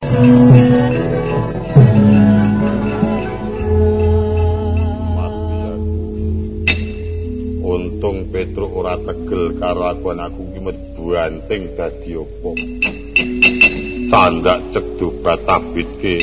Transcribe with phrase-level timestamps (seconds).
[0.00, 0.16] Untung
[8.34, 12.50] Petruk ora tegel karo aku aku ki medbuanting dadi apa.
[14.12, 16.16] Tandak cek dobat tabitke.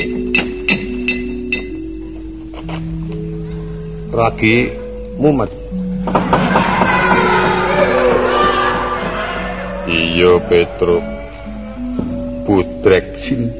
[4.14, 4.56] Ragi
[5.18, 5.50] mumet.
[9.90, 11.17] Iya Petruk.
[12.48, 13.52] Putrek sin.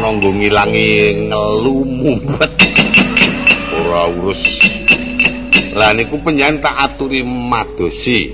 [0.00, 2.52] Nanggo ngilangi ngelu mumet.
[3.76, 4.40] Ora urus.
[5.76, 8.32] Lah niku penyan tak aturi madosi.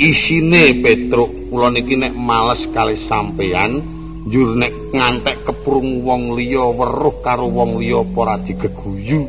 [0.00, 3.84] Isine Petruk, kula niki nek males kali sampean,
[4.24, 9.28] njur nek ngantek keprung wong liya weruh karo wong liya apa ora digeguyu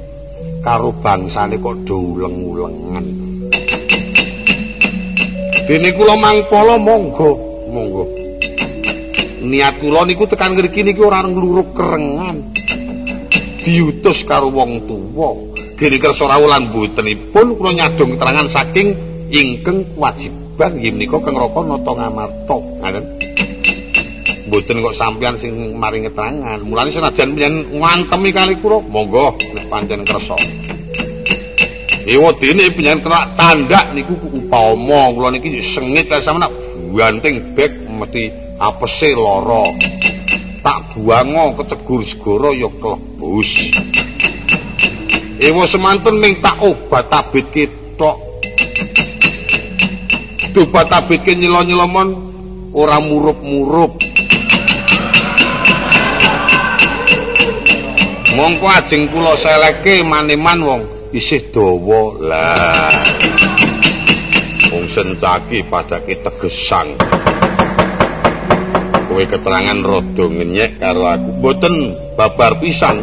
[0.64, 3.06] karo bangsane kok do uleng-ulengan.
[5.64, 7.43] Dene kula mangpala monggo,
[7.74, 8.06] monggo.
[9.44, 12.54] Niat kula niku tekan ngriki niki ora ngluruk kerengan.
[13.66, 15.36] Diutus karo wong tuwa.
[15.76, 18.88] Dene kersa rawulan botenipun kula nyadong keterangan saking
[19.34, 22.58] ingkang kewajiban nggih menika Kang Raka Nata Ngamarta.
[22.80, 23.06] Ngaten.
[24.48, 26.62] Mboten kok sampeyan sing maring keterangan.
[26.62, 30.38] Mulane senajan yen ngantemi kali kula, monggo nek pancen kersa.
[32.04, 36.48] Ewa dene penyen kena tandak niku upama kula niki sengit sampeyan
[36.94, 38.30] banting bek mesti
[38.62, 39.66] apese lara.
[40.64, 43.52] Tak buango kecegur segara ya klebus.
[45.44, 48.16] Ewa semanten ming tak obat tabit ketok.
[50.54, 52.10] Obat tabit ke nyelo-nyelomon
[52.72, 53.92] ora murup-murup.
[58.34, 62.90] Mongko ajeng kula seleke maneman wong isih dawa lah.
[64.94, 66.94] Sencaki padake tegesang.
[69.10, 71.30] Kowe keterangan rada ngenyek karo aku.
[71.42, 71.76] Mboten
[72.14, 73.02] babar pisan.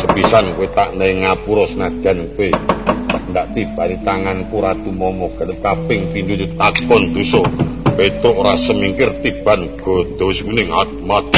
[0.00, 2.48] Sepisan kowe tak neng ngapura senajan kowe
[3.28, 7.42] ndak tibani tangan Ratu Momo kene kaping pindho takon dosa.
[7.92, 11.28] Petuk ora semingkir tiban godho kuning atmat.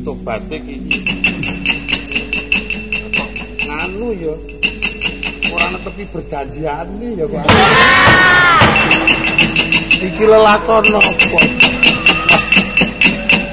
[0.00, 0.76] Iki tobaté iki.
[3.68, 4.34] Nganu ya.
[5.52, 7.44] Ora netepi berjanjiane ya kok.
[10.00, 11.40] Iki lelakon apa?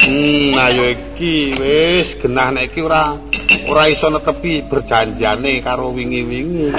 [0.07, 3.19] Hmm, ayo iki wis genah nek iki ora
[3.67, 6.71] ora iso netepi berjanjiane karo wingi-wingi.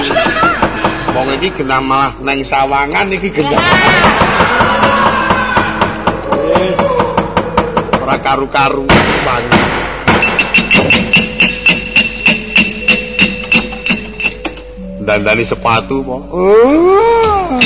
[1.13, 3.61] Wong iki genah malah neng sawangan iki genah.
[8.29, 8.85] Karu-karu
[9.25, 9.63] banget.
[15.09, 16.17] Dandani sepatu po.
[16.29, 17.57] Oh.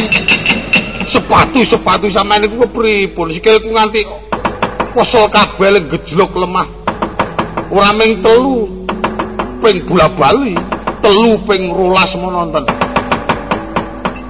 [1.10, 3.34] Sepatu sepatu sampean niku kepripun?
[3.34, 4.06] Sikilku nganti
[4.94, 6.68] Wesel kabeh gejlok lemah.
[7.72, 8.68] Ora ming telu
[9.64, 10.54] ping bola-bali,
[11.02, 12.68] telu ping rolas menonton.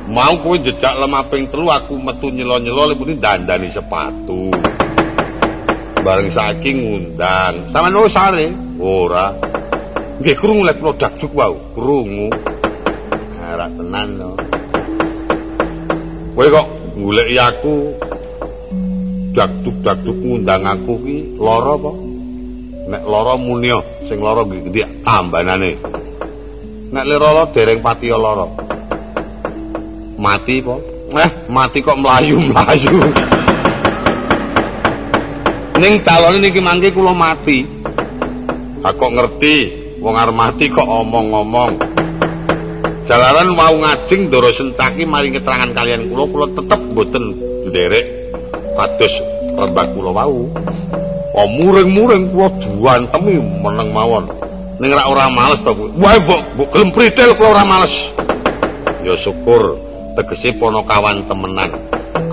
[0.09, 4.55] Mau kowe jejak lemah ping telu aku metu nyelo-nyelo lepune dandani sepatu.
[6.03, 7.71] Bareng saking ngundang.
[7.71, 8.47] Sampeyan sare?
[8.83, 9.39] Ora.
[10.19, 12.27] Nggih krungu lek kula dakjuk wau, krungu.
[13.39, 14.31] Ora tenan to.
[16.35, 16.67] Kowe kok
[16.99, 17.75] goleki aku
[19.31, 21.93] dakduk-dakduk ngundang aku ki lara apa?
[22.91, 23.79] Nek lara munia
[24.11, 25.79] sing lara gede tambanane.
[26.91, 28.47] Nek lara dereng pati lara.
[30.19, 30.75] Mati apa?
[31.13, 33.31] Eh, mati kok mlayu-mlayu.
[35.83, 37.67] Ning calone niki mangke kula mati.
[38.87, 39.55] Aku ngerti
[39.99, 41.83] wong arep mati kok omong-omong.
[43.11, 47.25] Jalaran mau ngajeng ndoro sencaki maring keterangan kalian kula kula tetep mboten
[47.67, 48.07] nderek
[48.79, 49.15] kados
[49.59, 50.47] rembak kula wau.
[51.35, 54.31] Oh muring-muring kula duantemi meneng mawon.
[54.83, 57.95] ning ra ora males to kuwi wae mbok mbok gelem pritil kula ora males
[59.07, 59.79] ya syukur
[60.19, 61.71] tegese ponokawan temenan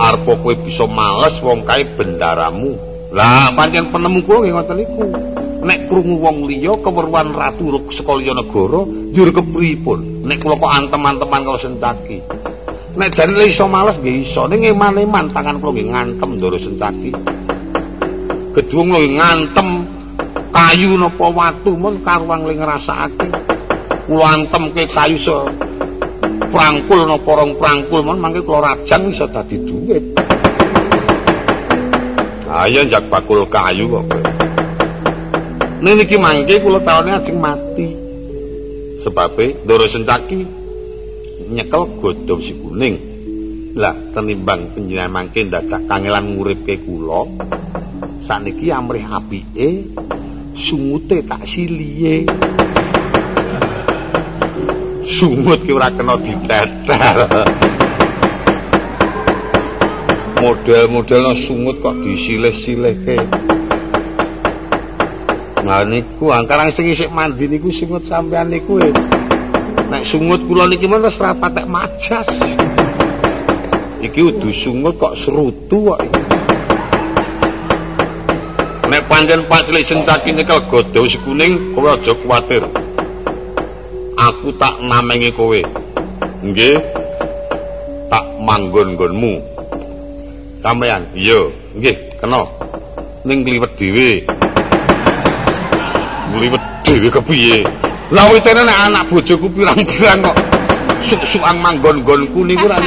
[0.02, 5.06] arep kowe bisa males wong kae bendaramu lah pancen penemu kula nggih ngoten niku.
[5.60, 10.24] Nek krungu wong liya keweruhan ratu sekolya negara njur kepripun?
[10.24, 12.22] Nek kula kok antem-anteman karo sencaki
[13.00, 14.46] nek jane iso males nggih iso.
[14.46, 17.12] Ning eman-eman tangan kula nggih ngantem ndoro sencaki
[18.54, 19.70] gedung nggih ngantem.
[20.50, 23.30] Kayu napa watu mun karuang ling ngrasakake.
[24.10, 25.38] Kula antemke kayu se
[26.50, 30.19] prangkul napa rong prangkul mun mangke kula rajang iso dadi dhuwit
[32.60, 34.06] ayo jak bakul kayu kok
[35.80, 37.88] niki mangke kula taune ajeng mati.
[39.00, 40.44] Sebabe Ndoro Sencaki
[41.48, 42.96] nyekel godhong si kuning.
[43.80, 47.32] Lah tenimbang panjenengan mangke dadak kangelan nguripke kula.
[48.28, 49.88] Saniki amrih apike
[50.68, 52.28] sumute tak siliye.
[55.16, 57.18] Sumut ki ora kena ditetel.
[60.40, 63.20] Model-model sumut kok disilih-silihke.
[65.68, 68.88] Nah niku angkarang sing isik mandi niku sungut sampean niku e.
[69.92, 72.30] Nek sungut kula niki men wis ra patek majas.
[74.00, 76.02] Iki udu sungut kok serutu kok.
[78.88, 82.64] Nek pancen Pak Cilik Sencaki nyekel godho kuning kowe aja kuwatir.
[84.16, 85.60] Aku tak namengi kowe.
[86.48, 86.80] Nggih.
[88.08, 89.49] Tak manggon-nggonmu.
[90.60, 91.40] Sampeyan, iya,
[91.76, 92.44] nggih, kena.
[93.24, 94.28] Ning kliwet dhewe.
[96.30, 97.58] ngliwet dhewe kepiye?
[98.14, 100.38] Lha witene nek anak bojoku pirang-pirang kok.
[101.10, 102.78] Suk-sukan manggon-gonku niku ra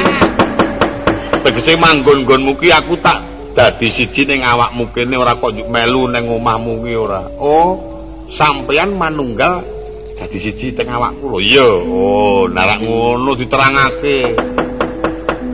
[1.42, 3.18] tegese manggon-gonmu ki aku tak
[3.56, 7.26] dadi siji ning awakmu kene ora kok melu ning omahmu ki ora.
[7.40, 7.82] Oh
[8.30, 9.64] sampeyan manunggal
[10.18, 11.38] dadi siji teng awakku lho.
[11.42, 14.38] Iya oh narak ngono diterangake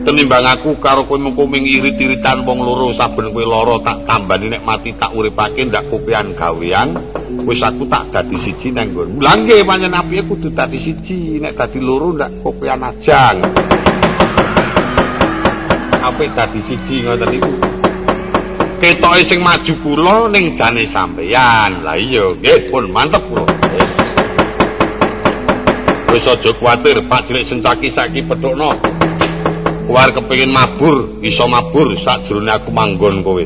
[0.05, 4.95] tenimbang aku karo kowe mengko irit-iritan wong loro saben kowe lara tak tambani nek mati
[4.95, 6.95] tak uripake ndak kopian gawean
[7.43, 11.55] wis aku tak dadi siji nang nggonmu lha nggih pancen apike kudu dadi siji nek
[11.59, 13.37] dadi loro ndak kopian ajang.
[15.99, 17.53] Apik dadi siji ngoten niku.
[18.79, 21.83] Ketoke sing maju kula ning jane sampeyan.
[21.83, 23.43] Lah iya nggih pun mantep kula.
[23.75, 23.91] Wis.
[26.29, 28.21] Aja kuwatir Pak Cilik Sencaki saiki
[29.89, 33.41] pedhokno Kuwar kepengin mabur, iso mabur sakjroning aku manggon kowe.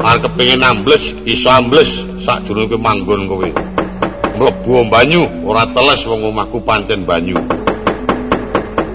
[0.00, 1.90] Arep kepengin ambles, iso ambles
[2.24, 3.48] sakjroning kowe manggon kowe.
[4.32, 7.36] Mlebu banyu, ora teles wong omahku pancen banyu.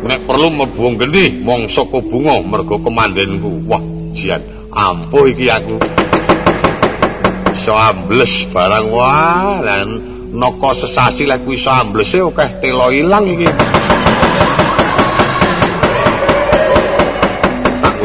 [0.01, 3.61] Nek perlu mlebu geni, mongso bunga mergo kemandenku.
[3.69, 3.81] Wah,
[4.17, 4.41] jian,
[4.73, 5.77] ampuh iki aku.
[7.61, 9.87] Iso ambles barang wah, lan
[10.33, 13.76] noko sesasi lek iso amblese akeh telo ilang iki.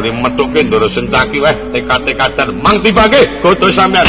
[0.02, 4.06] Nggone metuke ndoro sencaki weh tekad-tekadan mang tibake godo sampean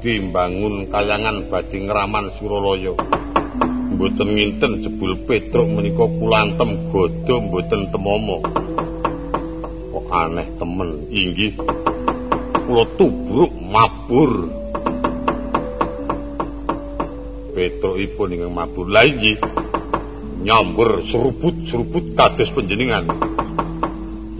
[0.00, 2.96] badhe mbangun kayangan badhe ngraman Suralaya.
[3.92, 8.40] Mboten nginten jebul Petruk menika kulantem godho mboten temomo.
[9.92, 11.52] Kok aneh temen inggih.
[12.64, 14.48] Kula tubruk mabur.
[17.52, 18.88] Petruk ipun ingkang mabur.
[18.88, 19.36] Lah inggih.
[20.40, 23.04] nyambur seruput-seruput kados panjenengan.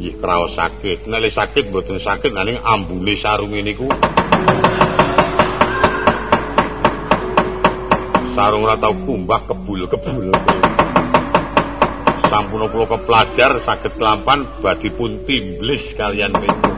[0.00, 3.85] Ih kraos sakit, nek sakit mboten sakit nanging ambune sarung niku.
[8.30, 10.30] Sarung ora tau kumbah kebul-kebul.
[12.30, 16.72] Sampun kula kepelajar saged kelampan badhe pun timblis kalian menika.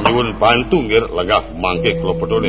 [0.00, 2.48] Nyuwun bantu nggih lenggah mangke kula pedhone.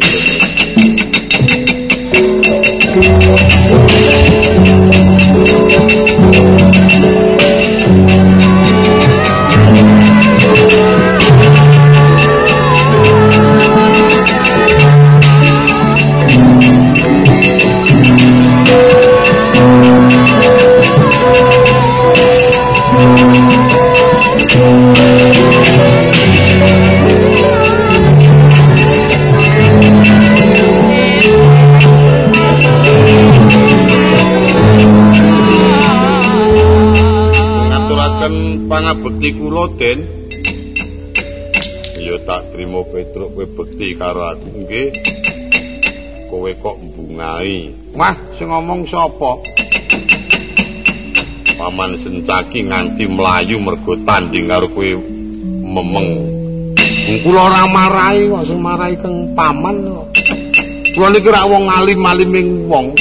[39.26, 40.00] Pangabekti kula Den.
[42.06, 44.90] Ya tak trimo Petruk kowe bekti karo aku nggih.
[46.30, 49.42] Kowe kok mbungai mah sing ngomong sapa?
[51.56, 54.90] Paman sencaki nganti mlayu mergo tanding karo kowe
[55.66, 56.10] memeng.
[57.26, 60.08] Kula ora marahi kok sing marahi keng paman kok.
[60.94, 62.94] Kula niki ra wong alim-aliming wong.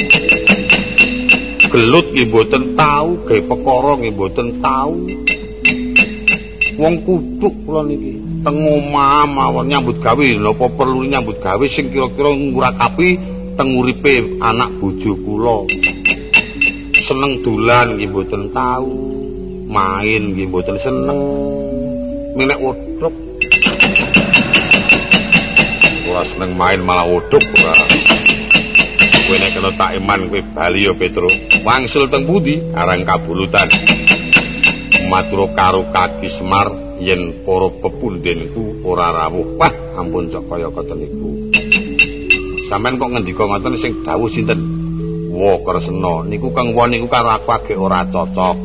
[1.69, 3.21] Gelut nggih mboten tau.
[3.21, 4.95] Gawe perkara nggih mboten tau
[6.85, 8.21] wong kutuk kula niki.
[8.45, 13.09] Teng omah mawon nyambut gawe napa perlu nyambut gawe sing kira-kira ngurakapi
[13.57, 15.65] teng uripe anak bojo kula?
[17.09, 18.85] Seneng dolan nggih mboten tau.
[19.65, 21.19] Main nggih mboten seneng.
[22.37, 23.15] Menek wedhuk
[26.05, 27.73] ora seneng main malah wedhuk ora
[29.25, 31.33] kowe nek kena tak iman kowe bali ya Petro.
[31.65, 32.61] Wangsul teng pundi?
[32.77, 33.73] Arang kabulutan
[35.07, 39.57] matur karo kaki Semar yen para pepundhenku ora rawuh.
[39.59, 41.29] Wah, ampun cok kaya ngoten niku.
[42.67, 44.59] Sampeyan kok ngendika ngoten sing dawuh sinten?
[45.35, 48.57] Wo Kresna niku kang wong niku karo aku agek ora cocok.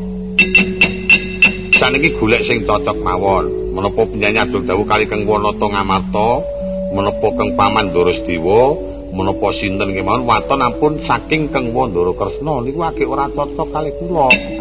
[1.77, 3.75] Saniki golek sing cocok mawon.
[3.75, 6.31] Menapa penyanyi adul dawuh kali kang Wanata Ngamarta,
[6.91, 8.75] menapa kang Paman Dorosdewa,
[9.15, 14.60] menapa sinten kemawon waton ampun saking kang Wandara Kresna niku agek ora cocok kali kula.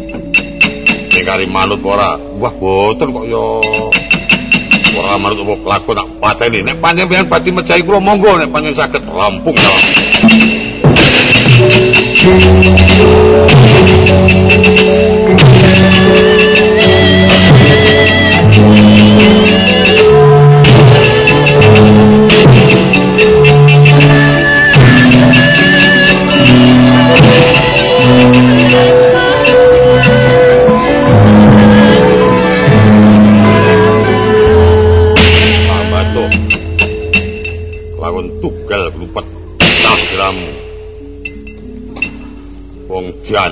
[1.30, 2.18] Kari manut ora.
[2.42, 3.46] Wah boten kok ya.
[4.98, 9.06] Ora manut apa kelakon tak pateni nek panjenengan pati mejahi kula monggo nek panjenengan saged
[9.06, 9.70] rampung ya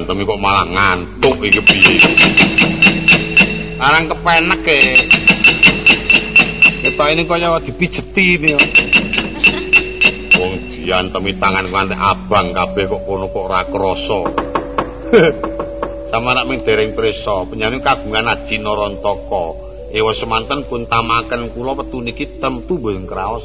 [0.09, 2.01] diantemi kok malah ngantuk iki piye.
[3.77, 4.81] Arang kepenek e.
[6.81, 8.53] Ketok ini kaya dipijeti ini.
[10.33, 14.21] Wong diantemi tangan nganti abang kabeh kok kono kok ora krasa.
[16.09, 19.47] Sama nak ming dereng prisa, penyanyi kagungan Aji Narantaka.
[19.93, 23.45] Ewa semanten pun tamaken kula wetu niki temtu mboten kraos.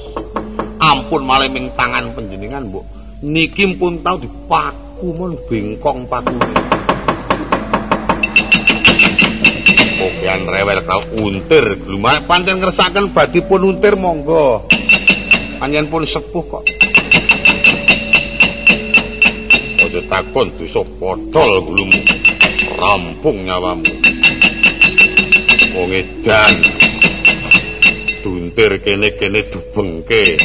[0.80, 2.88] Ampun malih ming tangan panjenengan, Mbok.
[3.20, 6.48] Niki pun tau dipak kumun bengkong patune.
[10.00, 14.64] Pokokan rewel kau untir, lumayan pancen ngersakan badi pun untir monggo.
[15.60, 16.64] Panjen pun sepuh kok.
[19.84, 22.00] Ojo takon dosa podol gulumu.
[22.80, 23.92] Rampung nyawamu.
[25.76, 26.54] Wong edan.
[28.24, 30.40] Duntir kene-kene dubengke.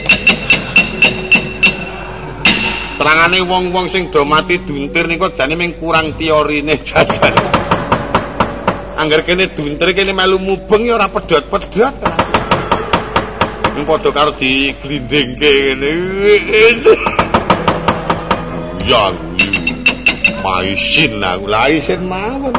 [3.09, 7.35] Terangane wong-wong sing do mati duntir niku jane ming kurang teorine jajan.
[9.00, 11.95] Angger kene duntir kene melu mubeng ya ora pedhot-pedhot.
[13.73, 15.93] Ning padha karo diglindingke ngene.
[18.85, 19.09] Ya.
[20.45, 22.53] Maisin aku la isin mawon.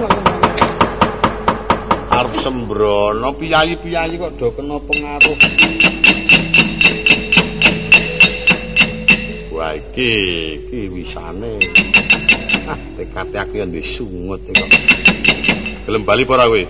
[2.09, 5.98] Arep sembrono piyayi-piyayi kok do kena pengaruh.
[9.75, 10.11] Iki
[10.57, 11.59] iki wisane.
[12.69, 14.69] Ah, tekate aku yo disungut kok.
[15.85, 16.63] Gelem bali apa ora kowe?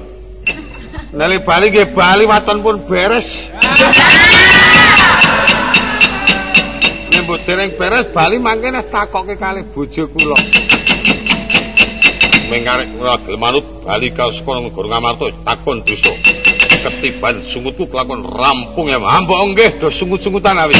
[1.15, 3.27] Nali bali nggih bali waton pun beres.
[7.11, 10.39] Nek mbok dereng beres bali mangke nek takokke kalih bojo kula.
[12.49, 16.13] Karek ora gelem manut bali ka sekolah negara Ngamarta takon dosa.
[16.79, 18.97] Ketiban sungutku kelakon rampung ya.
[19.03, 20.79] Ambok nggih do sungut-sungutan awis.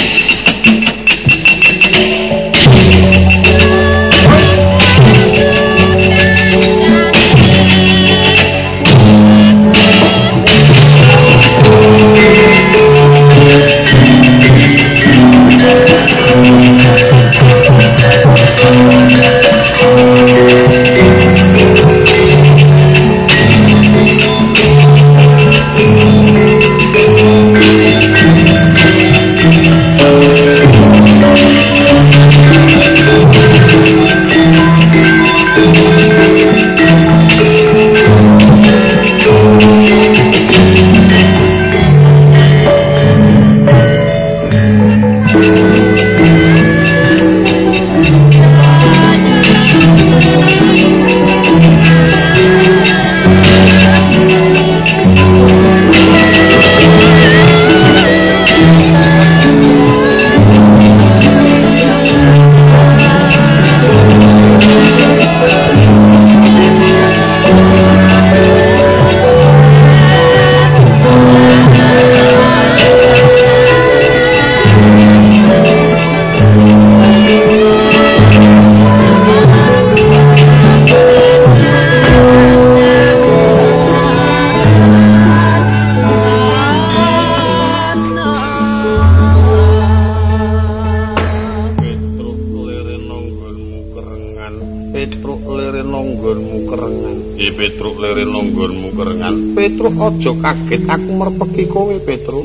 [99.87, 102.43] Aja kaget aku merpeki kowe Petro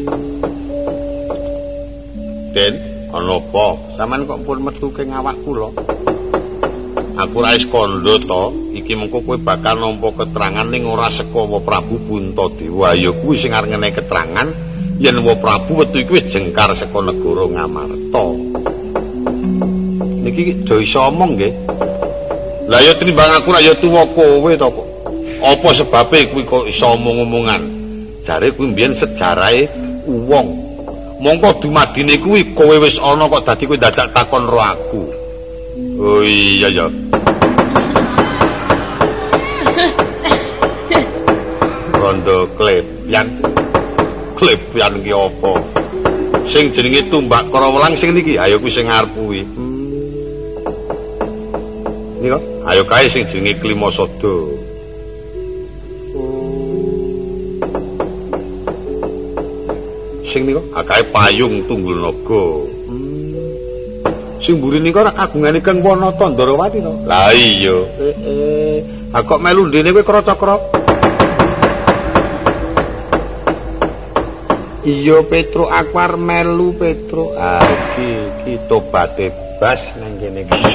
[2.54, 2.74] Den
[3.10, 3.66] ana apa?
[3.98, 5.74] Sampean kok pun metu ke ngawak kula?
[7.14, 8.42] Aku ra is kondo to
[8.78, 13.74] iki mengko kowe bakal nampa keterangan ning ora saka Prabu Puntadewa ya kuwi sing arep
[13.74, 14.48] ngenek keterangan
[15.02, 18.26] yen Wa Prabu wetu iki wis jengkar saka negara Ngamarta.
[20.22, 21.52] Niki do iso omong nggih?
[22.70, 24.93] Lah ya tinimbang aku ra ya tuwa kowe to kok
[25.44, 27.62] apa sebabe kuwi kok iso omong-omongan?
[28.24, 29.68] Jare kuwi mbiyen sejarahe
[30.08, 30.46] wong
[31.20, 35.02] mongko dumadine kuwi kowe wis ana kok dadi kowe dadak takon ro aku.
[36.00, 36.86] Oh iya ya
[42.00, 43.26] rondo klepian
[44.36, 45.52] klepian ki apa?
[46.52, 49.44] Sing jenenge tumbak karo welang sing niki ayo kuwi sing ngarep kuwi.
[52.24, 53.92] Niko, ayo kae sing jenenge Klima
[60.34, 62.44] sing nika akae payung tunggul naga.
[62.90, 63.14] Hmm.
[64.42, 67.06] sing mburi nika ora kagungane Kang Wanata Ndarawati to?
[67.06, 67.76] La iya.
[68.02, 68.76] Eh eh.
[69.14, 70.62] Ha kok melu ndene kowe krocok-krok
[74.82, 78.08] iya Petro Akwar melu Petro ah iki
[78.42, 79.30] iki tobaté
[79.62, 80.58] bas nang kene iki.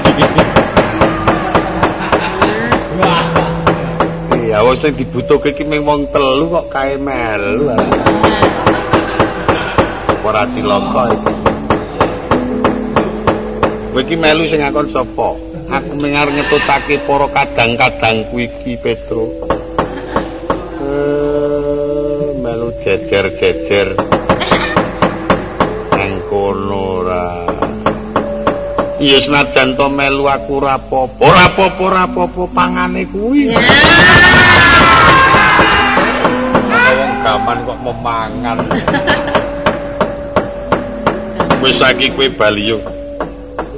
[4.50, 7.70] Iya, wong sing dibutuhke iki mung wong telu kok kae melu.
[10.30, 11.34] Ora cilaka iki.
[13.90, 15.30] Kowe iki melu sing ngakon sapa?
[15.70, 19.34] Aku mengar ngetutake para kadang-kadangku iki Petro.
[20.86, 23.98] Eh, melu jejer-jejer.
[25.98, 27.50] Nang kono ora.
[29.02, 31.22] Iya senajan to melu aku ora apa-apa.
[31.26, 33.50] Ora apa-apa, ora apa-apa pangane kuwi.
[36.90, 38.58] Wong gaman kok memangan.
[41.64, 42.78] wis saiki kowe bali yo.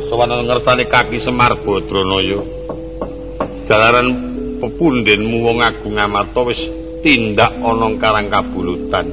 [0.09, 2.41] Sowan ngertani kaki Semar Badranaya
[3.71, 4.07] jalaran
[4.59, 6.59] pepundhenmu wong agung amata wis
[6.99, 9.07] tindak ana karang kabulutan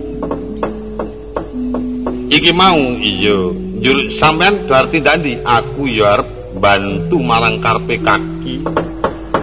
[2.28, 3.38] iki mau iya.
[3.78, 8.66] Njur sampean berarti ndi aku ya arep bantu marang karpe kaki.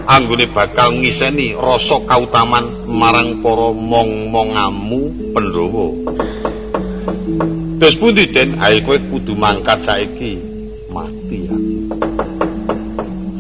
[0.06, 5.88] Anggone bakal ngiseni rasa kautaman marang para mong-mongamu pendhawa
[7.86, 8.58] Terus pundi Den?
[8.58, 10.41] Ayo kowe kudu mangkat saiki.
[10.89, 11.54] Mati ya.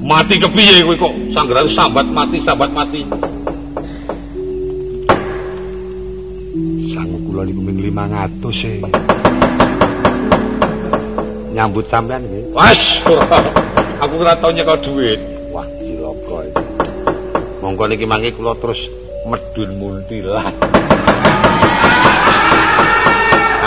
[0.05, 3.01] Mati kepiye kowe kok sanggeran sambat mati sambat mati.
[6.93, 8.85] Sangu kula niku ming 500 e.
[11.57, 12.53] Nyambut sampean nggih.
[12.53, 12.81] Wes,
[13.97, 15.21] aku ora tau nyekel dhuwit.
[15.49, 16.65] Wah, cilaka iki.
[17.65, 18.77] Monggo niki mangke kula terus
[19.25, 20.53] medun muntilan.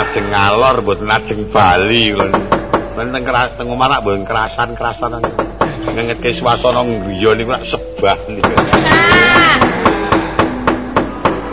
[0.09, 2.33] Ajeng ngalor mboten ajeng bali kula.
[2.97, 5.21] Ben teng teng omah nak mboten kerasan-kerasan.
[5.89, 8.49] ngengetke swasana ngriya niku lak sebah niku.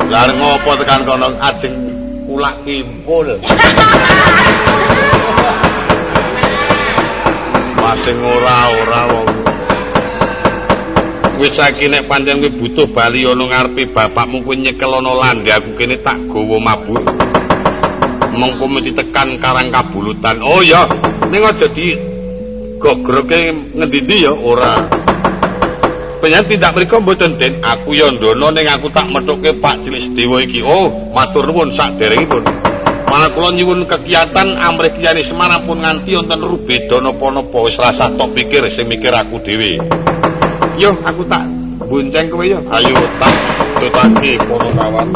[0.08, 1.74] Lah ngopo tekan kono ajeng
[2.24, 3.28] kulak kimpul.
[7.76, 9.28] Masing ora-ora wong.
[11.36, 15.76] Wis saiki nek pancen kowe butuh bali ana ngarepe bapakmu kowe nyekel ana lande aku
[15.76, 17.15] kene tak gawa mabur.
[18.36, 20.44] Mengko tekan Karang Kabulutan.
[20.44, 20.84] Oh ya,
[21.32, 21.96] ning aja di
[22.76, 24.84] gogroke ngendi-endi ya ora.
[26.20, 30.40] Penyen tindak mriku mboten Den, aku ya ndono ning aku tak methuke Pak Cilik Sedewa
[30.44, 30.60] iki.
[30.64, 32.44] Oh, matur nuwun sak derengipun.
[33.06, 38.34] Malah kula nyuwun kegiatan amrih kiyane Semarang pun nganti wonten rubeda napa-napa wis rasah tok
[38.34, 39.78] pikir sing mikir aku dhewe.
[40.76, 41.46] Yo, aku tak
[41.86, 42.58] bonceng kowe yo.
[42.68, 43.34] Ayo tak
[43.78, 45.08] tutake para kawan.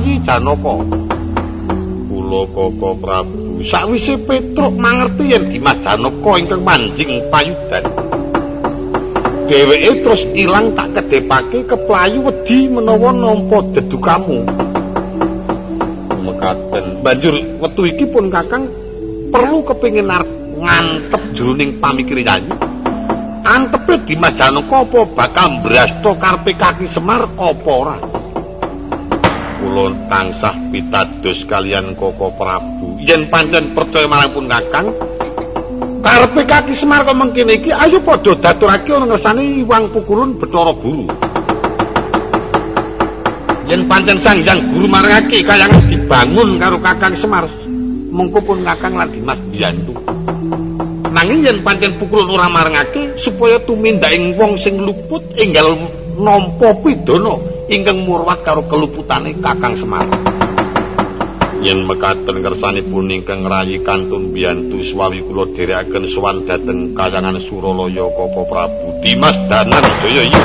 [0.00, 0.74] Janaka.
[2.08, 7.84] Kula Kaka Prabu sakwise Petruk mangerti yen Dimas Janaka ingkang manjing payudan.
[9.52, 14.48] Dheweke terus ilang tak kedepake keplayu wedi menawa nampa dedukamu.
[16.24, 18.72] Mekaten banjur wetu iki pun Kakang
[19.28, 20.08] perlu kepengin
[20.56, 22.48] ngantep jroning pamikir Yayi.
[23.42, 28.21] Antepe Dimas Janaka apa bakal mbrasta karepe kaki Semar apa ora?
[29.72, 33.00] Kula tansah pitados kalian Koko Prabu.
[33.00, 34.92] Yen pancen percaya marang pun Kakang
[36.04, 41.06] karepe kaki Semar kok mengkene iki ayo padha daturake ana ngersani wang pukulun Bathara Guru
[43.70, 47.46] yen pancen Sang Hyang Guru marangake kayang dibangun karo Kakang Semar
[48.12, 49.94] mengko pun Kakang lan Dimas biyantu
[51.14, 55.70] nanging yen pancen pukulun ora marangake supaya tumindaking wong sing luput enggal
[56.18, 60.06] nampa pidana ingkang murwat karo keluputane Kakang Semar.
[61.62, 68.42] Yen mekaten kersanipun ingkang rayi kantun biyantu swawi kula dherekaken sowan dhateng kayangan Suralaya Kapa
[68.50, 70.42] Prabu Dimas Danan Jaya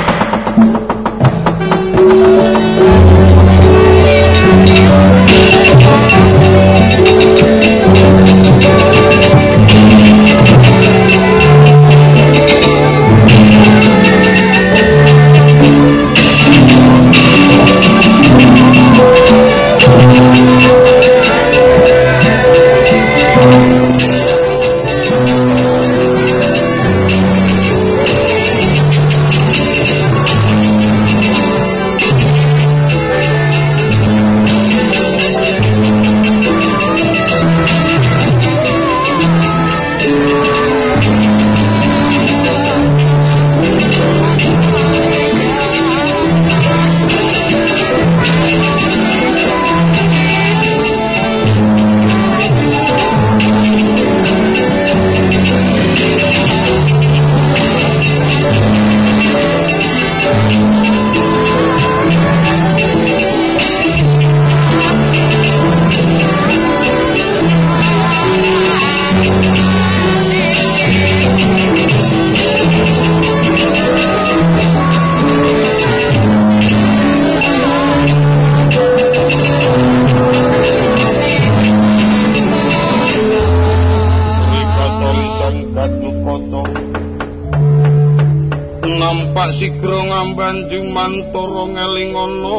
[88.96, 92.56] nampak sigra ngambanju mantara ngelingono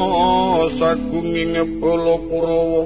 [0.77, 2.83] sagunging bala kurawa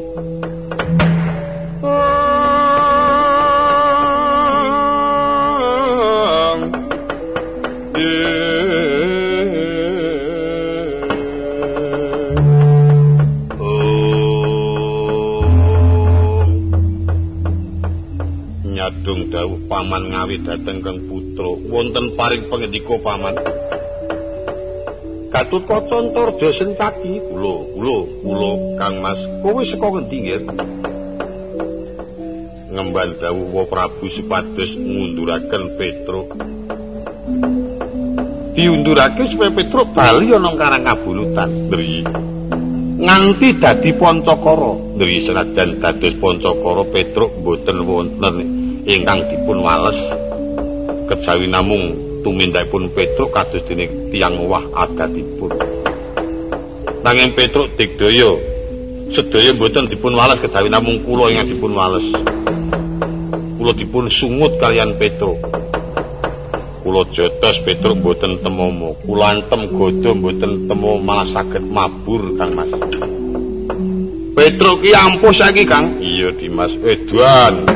[18.64, 21.04] nyadung dawuh paman ngawi dhateng kang
[21.34, 23.34] putra wonten paring pangendika paman.
[25.34, 30.42] Gatut Kaca Antarja Sencaki kula kula kula Kang Mas kowe saka ngendi nggih?
[32.70, 36.28] Ngemban dawuh Prabu supados ngunduraken Petruk.
[38.54, 41.50] Diundurake supaya Petruk bali ana karang kabulutan.
[41.74, 42.06] Dri
[42.94, 48.36] nganti dadi Pancakara Dri senajan dados Pancakara Petruk boten wonten
[48.86, 49.98] ingkang dipun wales
[51.08, 55.52] kejawi namung tumindakipun Petruk kados dene tiyang wah adatipun.
[57.04, 58.32] Nanging Petruk digdaya
[59.12, 62.08] sedaya mboten dipun wales kejawi namung kula ingkang dipun wales.
[63.60, 65.40] Kula dipun sungut kalian Petruk.
[66.84, 68.96] Kula jotos Petruk mboten temomo.
[69.04, 72.72] Kula antem godho mboten temo malah saged mabur Kang Mas.
[74.34, 76.00] Petruk ki ampuh saiki Kang.
[76.02, 76.74] Iya Dimas.
[76.82, 77.73] Edan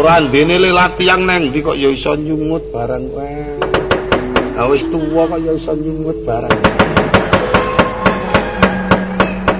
[0.00, 3.44] Ora ndene lelat tiyang neng ndi kok ya iso nyungut barang wae.
[4.56, 6.56] Ha wis tuwa kok ya iso nyungut barang.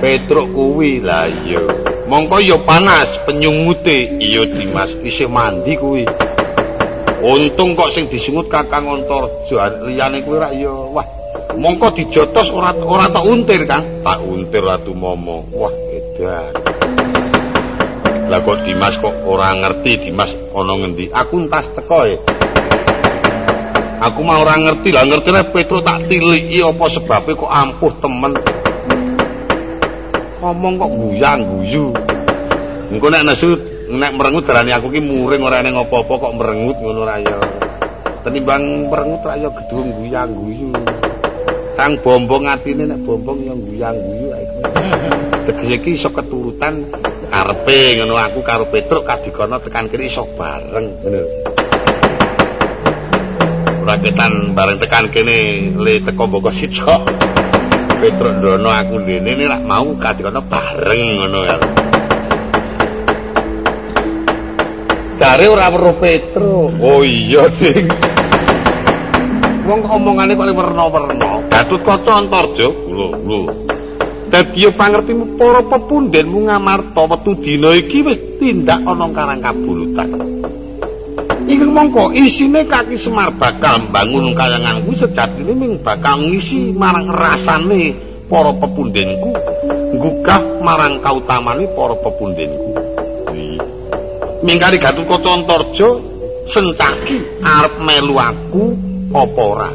[0.01, 1.61] Petruk kuwi lah iya.
[2.09, 4.17] Mongko ya panas penyungute.
[4.17, 6.09] Iya Dimas, isih mandi kuwi.
[7.21, 11.05] Untung kok sing disungut Kakang Antarja liyane kuwi rak ya wah.
[11.53, 14.01] Mongko dijotos ora ora tak untir, Kang.
[14.01, 15.45] Tak untir Ratu Momo.
[15.53, 17.10] Wah, edan.
[18.31, 21.11] Lah kok Dimas kok ora ngerti Dimas ana ngendi?
[21.11, 22.15] Aku entas teko e.
[24.07, 28.39] Aku mah ora ngerti, lah ngerti nek Petro tak tiliki apa sebabe kok ampuh temen.
[30.39, 31.91] Ngomong kok guyang guyu.
[32.95, 33.51] Engko nek nesu
[33.99, 37.35] nek merengut darani aku ki muring ora eneng apa-apa kok merengut ngono ra ya.
[38.23, 40.71] Tenimbang merengut ra ya gedung guyang guyu.
[41.75, 44.47] Kang bombong atine nek bombong ya guyang guyu ae.
[45.51, 46.87] Tegese ki iso keturutan
[47.31, 51.23] karepe ngono aku karo Petruk kadikono tekan kiri iso bareng ngono.
[53.87, 57.07] Ora ketan bareng tekan kene le teko Bogor Sitra.
[58.03, 61.57] Petruk ndono aku ndene nek lak mau kadikono bareng ngono ya.
[65.21, 66.71] Jare ora weruh Petruk.
[66.83, 67.87] Oh iya, Ding.
[69.69, 71.47] Wong omongane kok werna-werna.
[71.47, 73.70] Gatut Kaca Antarja, lho, lho.
[74.31, 80.09] Dadi pangertimu para pepundhenmu ngamarta wektu dina iki wis tindak ana karang kabulutan.
[81.51, 84.39] Iki mongko isine kaki semar bakal mbangun
[84.87, 87.99] kuwi sejatine ming bakal ngisi marang rasane
[88.31, 89.35] para pepundhenku
[89.99, 92.71] gugah marang kautamane para pepundhenku.
[94.47, 95.89] Mingkari gatut kaca antarja
[96.55, 98.65] sencaki arep melu aku
[99.11, 99.71] apa ora?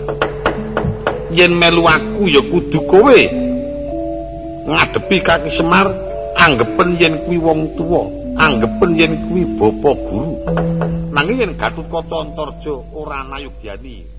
[1.35, 3.19] Yen melu aku ya kudu kowe
[4.65, 5.87] ngadepi kaki semar
[6.35, 8.01] anggepen yen kuwi wong tuwa
[8.37, 10.31] anggepen yen kuwi bapa guru.
[11.13, 14.14] Nanging yen gatut kaca antarja ora nayugyani